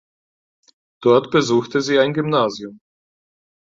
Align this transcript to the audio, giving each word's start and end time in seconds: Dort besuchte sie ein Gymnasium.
Dort 1.03 1.29
besuchte 1.29 1.79
sie 1.81 1.99
ein 1.99 2.15
Gymnasium. 2.15 2.79